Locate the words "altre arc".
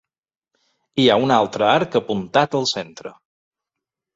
1.35-1.99